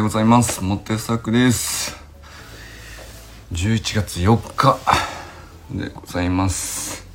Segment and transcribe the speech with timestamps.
[0.00, 0.64] ようございます。
[0.64, 1.94] モテサクです。
[3.52, 4.78] 11月4日
[5.70, 7.06] でございます。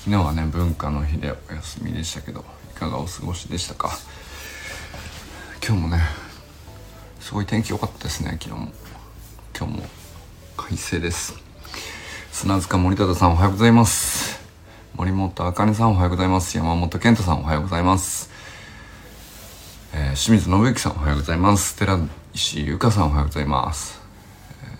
[0.00, 3.96] 昨日はね文化の日でお休みでしたけどいかがお過ごしでしたか？
[5.66, 6.02] 今日もね
[7.18, 8.72] すごい天気良かったですね昨日も。
[9.58, 9.82] 今日も
[10.58, 11.34] 快晴です。
[12.30, 14.38] 砂塚森忠さんおはようございます。
[14.96, 16.54] 森本あかねさんおはようございます。
[16.58, 18.28] 山本健太さんおはようございます、
[20.18, 21.76] 清水信之さんおはようございます。
[21.76, 21.96] 寺
[22.34, 24.00] 石由香さんおはようございます、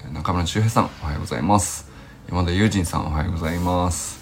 [0.02, 1.88] えー、中村修平さんおはようございます。
[2.28, 4.18] 山田友人さんおはようございます。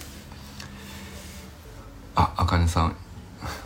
[2.17, 2.97] あ、あかねさん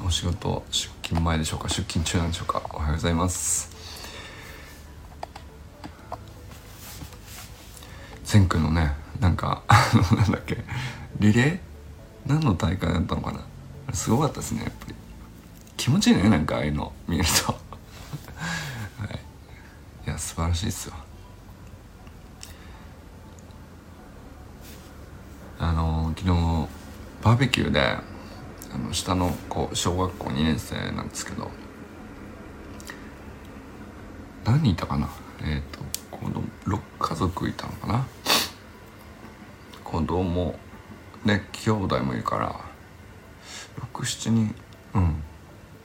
[0.06, 1.68] お仕事出勤前でしょうか？
[1.68, 2.62] 出勤中なんでしょうか？
[2.72, 3.68] おはようございます。
[8.32, 10.58] 前区のねなんかあの なんだっけ？
[11.18, 11.58] リレー？
[12.26, 13.40] 何の大会だったのかな？
[13.92, 14.94] すごかったですねやっぱり。
[15.90, 17.52] 気持ちいいねなんかああいうの見ると。
[19.02, 19.18] はい。
[20.06, 20.94] いや素晴らしいっすよ
[25.58, 26.68] あの昨日
[27.24, 28.02] バーベキューであ
[28.78, 31.50] の下の子小学校2年生なんですけど
[34.44, 35.08] 何人いたかな？
[35.42, 35.80] えっ、ー、と
[36.12, 38.06] 子供6家族いたのかな？
[39.82, 40.54] 子供
[41.26, 42.54] で兄弟もいるから
[43.92, 44.54] 67人。
[44.94, 45.24] うん。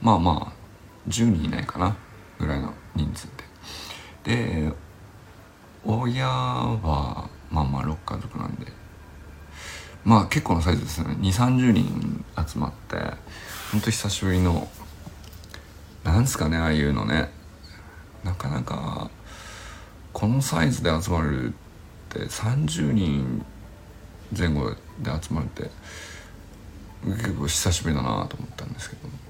[0.06, 1.98] まあまあ10人いないかな
[2.38, 3.28] ぐらいの人数
[4.24, 4.36] で。
[4.36, 4.72] で
[5.84, 8.68] 親はまあまあ6家族なんで。
[10.04, 11.16] まあ結構なサイズですね。
[11.20, 12.98] 2 3 0人集まって
[13.72, 14.68] ほんと久しぶりの
[16.04, 17.32] なんすかねああいうのね。
[18.24, 19.10] なかなか
[20.14, 21.52] このサイズで集まるっ
[22.10, 23.44] て30人
[24.38, 25.72] 前後で集まるって
[27.06, 29.25] 結構久しぶりだなと思ったんですけど。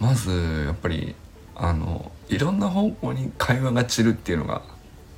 [0.00, 1.14] まずやっぱり
[1.54, 4.62] あのいろんな方向に会話が散るっていうのが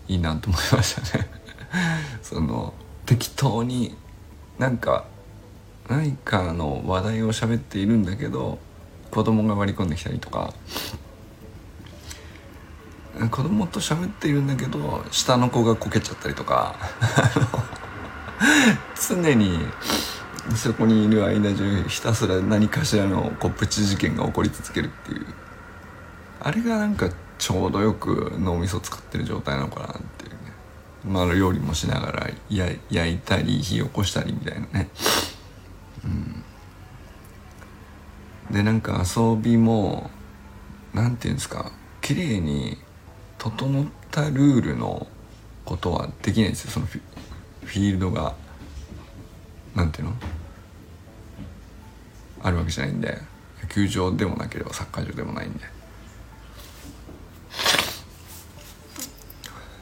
[0.08, 1.28] いいなと思いましたね。
[2.22, 2.74] その
[3.04, 3.96] 適当に
[4.58, 5.06] なんか
[5.88, 8.58] 何かの話題を喋っているんだけど
[9.10, 10.52] 子供が割り込んできたりとか。
[13.30, 16.76] 子供と喋っているんだけど下の子がこけちゃったりとか。
[19.08, 19.58] 常に
[20.54, 25.26] そこにいる間中ひたすら何かしらのこうプチ事件が起こり続けるっていう。
[26.40, 30.38] あれがなんかちょうどよく脳みそ使ってる状態なのかなっていうね。
[31.04, 34.88] まあ料理もしながらや焼いたり火起こしたりみたいなね。
[36.04, 36.44] うん。
[38.54, 40.10] でなんか遊びも
[40.94, 42.78] 何て言うんですか綺麗に
[43.38, 45.06] 整ったルールの
[45.64, 46.70] ことはできないんですよ。
[46.70, 48.36] そのフィールドが
[49.74, 50.14] なんていうの？
[52.46, 53.18] あるわけじゃないんで
[53.60, 55.60] 野球場でもなければサッカー場でもないんで。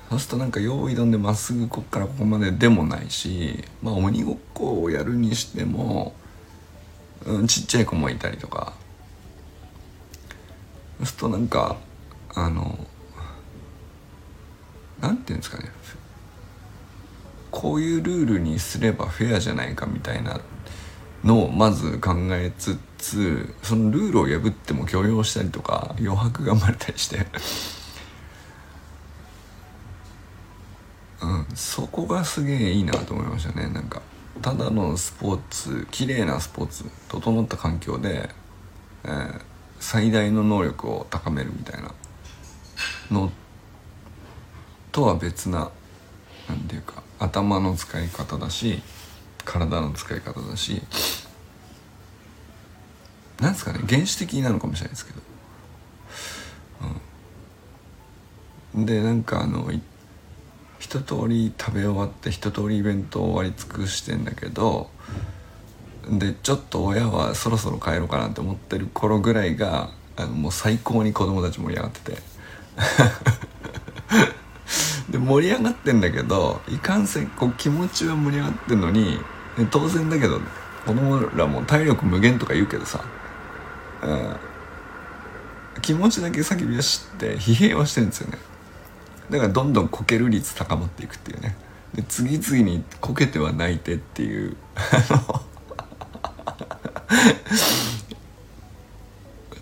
[0.09, 6.15] そうするとなんか用意どんでまっすぐこっからここまででもないしまあ鬼ごっこをやるにしても、
[7.27, 8.73] うん、ちっちゃい子もいたりとか。
[10.99, 11.77] そうするとなんか
[12.35, 12.79] あの
[15.03, 15.71] なんていうんですかね。
[17.51, 20.41] こういうルールにすればフェアじゃないかみたいな
[21.25, 27.27] のをまず考えつつそのルールを破っても許容したりとか余白が生まれたりして。
[31.23, 33.67] うんそこがすげえいいなと思いましたね。
[33.69, 34.03] なんか
[34.43, 38.29] ただのスポーツ綺麗なスポーツ整った環境で、
[39.05, 39.41] えー、
[39.81, 41.95] 最大の能力を高めるみたいな
[43.11, 43.31] の
[44.93, 45.71] とは別な
[46.49, 48.83] 何ていうか頭の使い方だし
[49.45, 50.83] 体の使い方だし
[53.41, 55.21] なんですかね原始的なのかもしれないですけど、
[58.75, 59.71] うん、でなんかあの
[60.79, 64.91] 一通り食べ終わって一通りイベント終わり尽くしてんだけど
[66.11, 72.19] でちょっと親はそろそろ帰ろうかなって思ってる頃ぐらいがあのもう最高に子供たち盛り上がってて。
[75.11, 79.19] で盛り上がってんだけどいかんせんこう気持ちは盛り上がってんのに
[79.71, 80.41] 当然だけど
[80.85, 83.05] 子供らも体力無限とか言うけどさ、
[84.03, 84.37] うん、
[85.81, 88.39] 気持ちだけ叫び出して疲弊はしてるんですよね。
[89.31, 91.57] だからどんどんこける率高まっていくっていうね。
[91.95, 94.57] で次々にこけては泣いてっていう。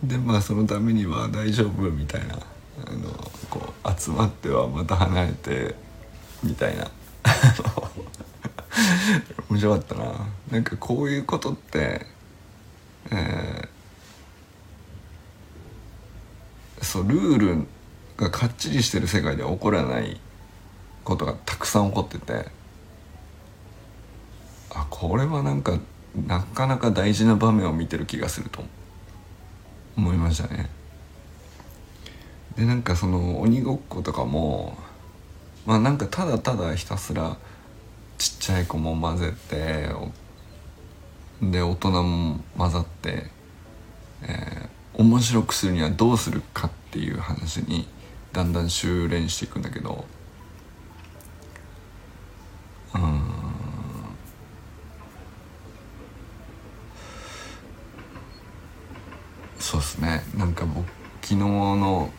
[0.02, 2.38] でまあそのためには大丈夫みたいな。
[2.84, 5.76] あのこう集まってはまた離れて
[6.42, 6.90] みたいな。
[9.50, 10.04] 面白かったな
[10.50, 12.06] なんかこういうことって
[13.10, 17.66] えー、そうルール
[18.16, 20.20] がかっちりしてる世界では起こらない
[21.04, 22.46] ことがたくさん起こってて
[24.70, 25.78] あこれはなんか
[26.26, 28.62] なかなか大事な場面を見てる気がすると
[29.96, 30.68] 思いましたね。
[32.56, 34.76] でなんかその鬼ごっことかも
[35.64, 37.38] まあなんかただただひたすら
[38.22, 39.88] ちっちゃい子も混ぜて
[41.42, 43.26] で大人も混ざって、
[44.22, 47.88] えー、面白くするにはどうするかっていう話に
[48.32, 50.04] だんだん修練していくんだけど
[52.94, 53.22] うん。
[59.58, 60.22] そうっすね。
[60.36, 60.86] なんか僕
[61.22, 62.10] 昨日の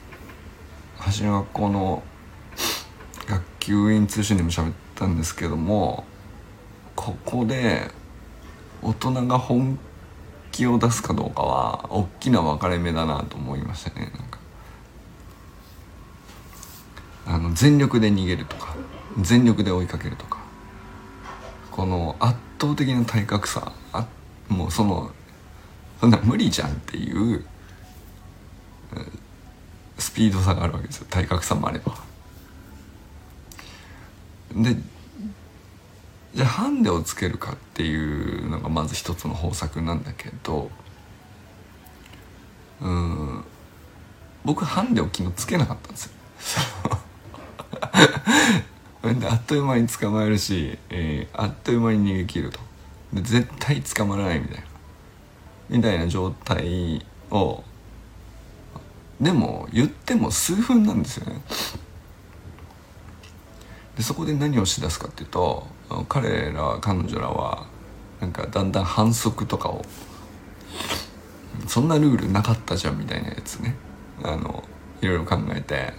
[1.18, 2.04] 橋の学校の
[3.26, 6.04] 学級委員通信でも喋ったんですけども
[6.96, 7.90] ここで
[8.82, 9.80] 大人が本
[10.52, 14.40] 気を出すかどうかは大きな分かれ目だなと思いましたねなんか
[17.26, 18.76] あの全力で逃げるとか
[19.20, 20.40] 全力で追いかけるとか
[21.72, 24.08] この圧倒的な体格差あ
[24.48, 25.12] もうその
[26.00, 27.46] そんな無理じゃんっていう
[29.98, 32.13] スピード差があるわけですよ体格差もあれば。
[34.56, 34.76] で
[36.34, 40.70] じゃあハンデをつけるかっていうのがまず一つの方策なんだけど
[42.82, 43.44] うん
[44.44, 46.12] 僕ハンデを昨日つけなかったんですよ。
[49.20, 52.60] であっという間に捕まえるし、えー、あっという間に逃げ切ると。
[53.14, 54.64] で絶対捕まらないみたいな。
[55.70, 57.64] みたいな状態を
[59.22, 61.42] でも言っても数分なんですよね。
[63.98, 65.68] でそこで何をしだすかっていうと
[66.10, 67.68] 彼ら彼女らは
[68.20, 69.84] なんかだんだん反則とかを
[71.68, 73.76] そんなルールなかったじゃんみたいなやつね。
[74.24, 74.64] あの
[75.02, 75.94] いろいろ考えて、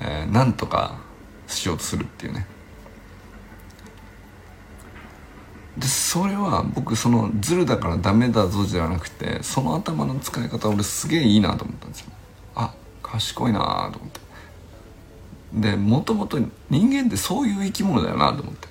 [0.00, 0.98] えー、なんとか
[1.46, 2.46] しようとするっていうね。
[5.76, 12.12] でそれは僕そのズルだからダメだぞじゃなくてその頭の使い方俺すげえいいなと思ったんですよ。
[12.54, 14.20] あ賢いなと思って。
[15.52, 16.38] でもともと
[16.68, 18.68] 人間ってそういう生き物だよなと思って。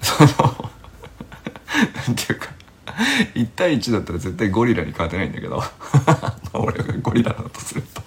[0.02, 0.70] その
[2.06, 2.48] なんていうか
[3.34, 5.62] 1対1だったら絶対ゴリラに勝てないんだけど。
[6.52, 8.02] 俺がゴリラだとすると。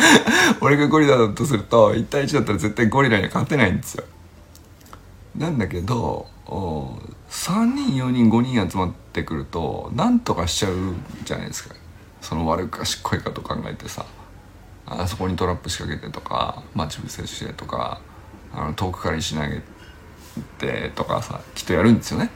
[0.60, 4.04] 俺がゴリラだとすると1対1だったら絶対ゴリラには勝てないんですよ。
[5.36, 10.74] なんだけど3人4人5人集まってくるとなんとかしちゃう
[11.24, 11.74] じゃないですか。
[12.20, 14.04] その悪賢いかと考えてさ。
[15.00, 18.00] あそこにトラップ仕掛けてとか待ち伏せしてとか
[18.52, 19.62] あの遠くから石投げ
[20.58, 22.30] てとかさきっとやるんですよね。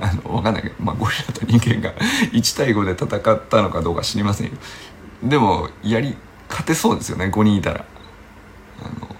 [0.00, 1.94] あの分かんないけど、まあ、ゴリラと人間が
[2.32, 4.52] 1対5で戦ったのかどうか知りませんよ。
[5.22, 6.16] でもやり
[6.48, 7.84] 勝てそうですよね5人いたら。
[8.82, 9.14] あの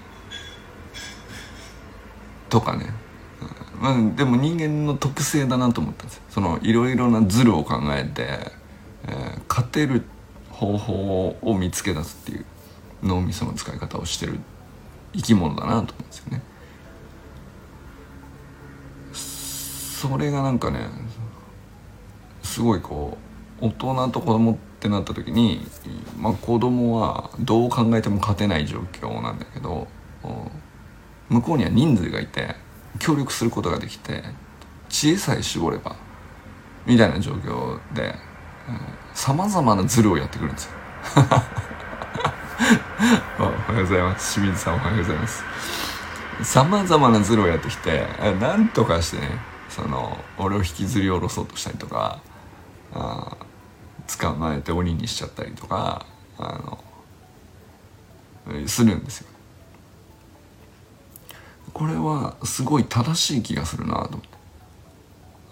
[2.49, 2.87] とかね、
[3.81, 8.53] まあ、でも人間の特性だなと思ったんですそのいろいろなズルを考えて、
[9.07, 10.03] えー、勝てる
[10.51, 12.45] 方法を見つけ出すっていう。
[13.03, 14.39] 脳みその使い方をしてる
[15.15, 16.43] 生き物だなと思うんですよね。
[19.13, 20.89] それがなんかね
[22.43, 23.19] すごいこ
[23.61, 25.67] う大人と子供ってなった時に、
[26.19, 29.89] まあ、子供はどう考えても勝てない状況なんだけど
[31.29, 32.57] 向こうには人数がいて
[32.99, 34.25] 協力することができて
[34.89, 35.97] 知恵さえ絞れば
[36.87, 38.15] みたいな状況で
[39.13, 40.71] さまざまなズルをやってくるんですよ。
[43.39, 44.35] おはようございます。
[44.35, 45.43] 清水さんおはようございます。
[46.43, 48.07] さまざまなズルをやってきて
[48.41, 49.29] なんとかしてね
[49.69, 52.21] その俺を引きずり下ろそうとしたりとか
[52.95, 53.37] あ
[54.19, 56.05] 捕まえて鬼にしちゃったりとか
[56.39, 56.79] あの
[58.67, 59.29] するんですよ。
[61.73, 64.29] これはすごい正しい気がするなと思って。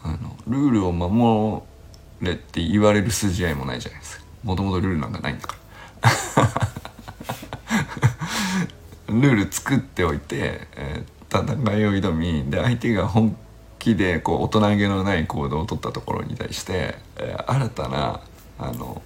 [0.05, 1.63] あのルールを守
[2.21, 4.25] れって言われる筋合いもないじゃないですか。
[4.45, 5.58] もともとルールなんかないんだから。
[9.09, 13.37] ルール作っておいて、えー、戦いを挑みで相手が本
[13.79, 18.21] 気でこう大人げのない行動をとったところに対して、えー、新たな
[18.59, 19.03] あの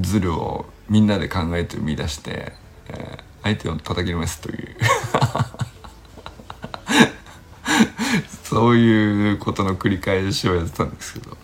[0.00, 2.52] ズルをみんなで考えて生み出して、
[2.88, 4.76] えー、相手を叩きのめすという。
[8.44, 11.36] そういうことの繰り返しをやってたんですけど。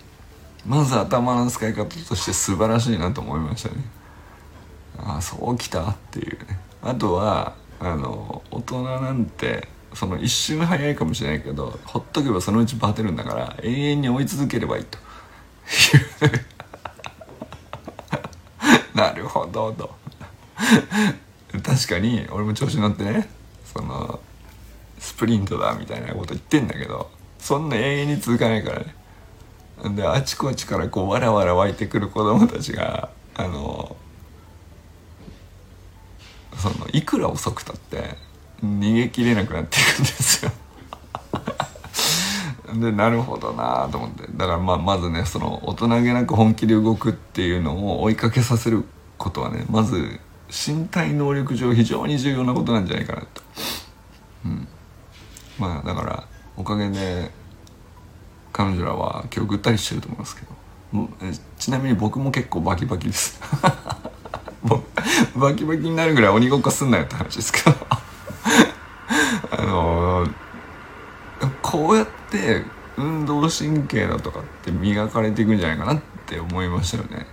[0.67, 3.85] まず頭の使い方として素晴らしいなと思いましたね。
[4.99, 6.59] ああそうきたっていうね。
[6.85, 14.99] あとはあの大人なんてその一瞬早いかもしれないけどほっとけばそのうちバテるんだから永遠に追い続ければいいと。
[18.95, 19.95] なるほどと。
[21.63, 23.29] 確かに俺も調子乗ってね
[23.65, 24.21] その
[24.99, 28.95] スプリントだみたいなこと言ってんだけどそんな永遠に続かないからね。
[29.97, 33.97] であちこちからこうわらわら湧いてくる子供たちがあの
[36.59, 38.17] そのいくら遅くたって
[38.63, 40.53] 逃げきれなくなっていくんですよ。
[42.81, 44.25] でなるほどなと思って。
[44.35, 48.85] だからまあまずねその大人げなく本気で動くっていうのを追いかけさせる
[49.19, 50.21] ことはねまず
[50.51, 53.43] 身体能力上非常に重要なことなんじゃないかなと、
[54.45, 54.69] うん、
[55.59, 56.25] まあだから
[56.57, 57.31] おかげで
[58.53, 60.65] 彼女らは今日ぐったりしてると思いますけど。
[61.59, 63.41] ちなみに僕も結構バキバキです。
[65.37, 67.77] バキバキになるぐらい鬼ごっこすんなよって話ですけど
[69.51, 70.33] あのー、
[71.63, 72.65] こうやって
[72.97, 77.27] 運動神経だとかって磨かれていくんじゃないかなって思いましたよね。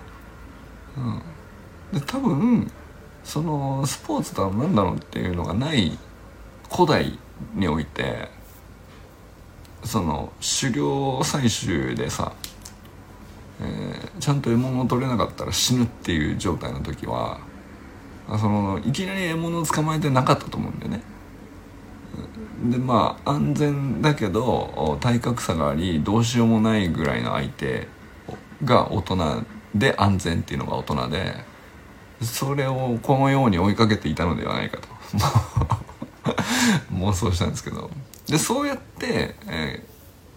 [1.93, 2.69] うん、で多分
[3.23, 5.97] そのスポーツとは何だろうっていうのがない
[6.69, 7.17] 古代
[7.53, 8.29] において
[9.83, 12.33] その狩猟採集でさ、
[13.61, 17.39] えー、ちゃんと獲物を取れなかったら死ぬっていう状態の時は
[18.27, 21.01] そのいきなり獲物を捕まえてなかったと思うんだよね。
[22.69, 27.87] でまあ安全だけど体格差がありどうしようもないぐらいの相手
[28.63, 31.33] が大人で安全っていうのが大人で
[32.21, 34.87] それをこのように追いかけていたのではないかと。
[36.93, 37.89] 妄想したんですけど。
[38.27, 39.83] でそうやって、え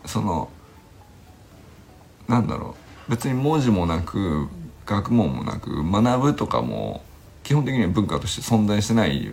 [0.02, 0.48] ー、その
[2.26, 2.83] なんだろう。
[3.08, 4.48] 別に文字もなく
[4.86, 7.02] 学問もなく学ぶとかも
[7.42, 9.32] 基本的には文化として存在してない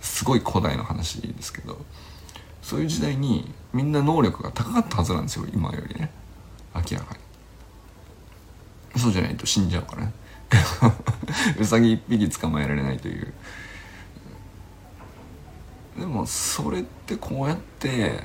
[0.00, 1.78] すごい古代の話ですけど
[2.60, 6.10] そういう時代にみんな能力が高かったはずなんですよ今よりね。
[6.74, 7.16] 明らか
[8.94, 9.00] に。
[9.00, 10.12] そうじゃないと死んじゃうからね。
[11.58, 13.32] うさぎ一匹捕まえられないという。
[15.98, 18.20] でもそれってこうやって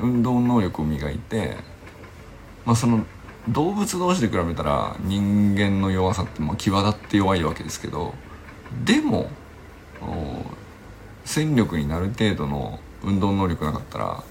[0.00, 1.56] 運動能力を磨いて
[2.64, 3.04] まあその
[3.48, 8.14] 動物同士で比べたら人間の弱さってまあ際立って弱いわけですけど
[8.84, 9.30] でも
[11.24, 14.22] 戦力になる程度の運動能力なかったら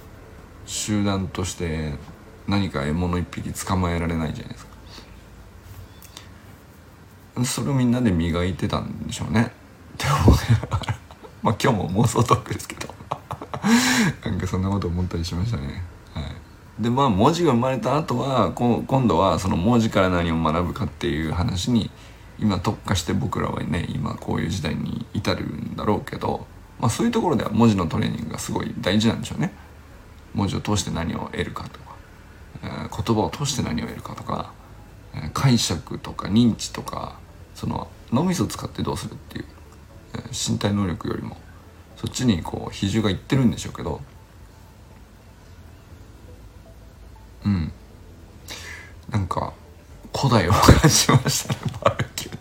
[0.65, 1.93] 集団として
[2.47, 4.71] 何か獲物一匹捕まえられないじゃないですか。
[7.45, 9.51] それをみんなで磨いてたんでしょうね。
[9.93, 10.99] って思いながら。
[11.41, 12.93] まあ今日も妄想トークですけど。
[14.25, 15.83] なんかそんなこと思ったりしましたね。
[16.81, 21.91] でまあ文字が生まれた後はこ今度はその文字から何を学ぶかっていう話に
[22.39, 26.47] 今特化して僕らはね今こういう時代に至るんだろうけど、
[26.79, 29.53] まあ、そういうところでは文字のトレーニングがすごい大事なんでしょうね。
[30.33, 31.95] 文字を通して何を得るかとか、
[32.63, 34.51] えー、言葉を通して何を得るかとか、
[35.13, 37.19] えー、解釈とか認知とか
[37.53, 39.45] その脳みそを使ってどうするっていう、
[40.15, 41.37] えー、身体能力よりも
[41.97, 44.01] そっちにこう比重がいってるんでしょうけど
[47.45, 47.71] うん。
[49.09, 49.53] なんか
[50.15, 52.39] 古代を感じましたねバーベキューで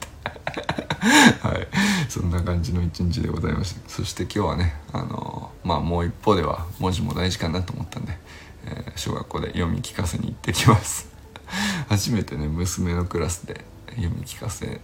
[1.49, 1.69] はい。
[2.09, 3.89] そんな感じの一日でございました。
[3.89, 8.19] そして今日はねあの、まあもう一方では文字も大事かなと思ったんで、
[8.67, 11.09] えー、小学校で読み聞かせに行ってきます。
[11.89, 14.81] 初めてね娘のクラスで読み聞かせ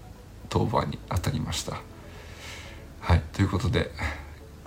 [0.49, 1.77] 当番に当たりました。
[3.01, 3.23] はい。
[3.33, 3.93] ということで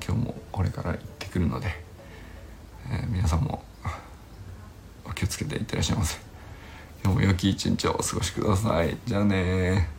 [0.05, 1.67] 今日もこれから行ってくるので、
[2.91, 3.63] えー、皆さんも
[5.19, 6.17] 気をつけていってらっしゃいませ。
[7.03, 8.97] 今日も良き一日をお過ごしください。
[9.05, 9.98] じゃあね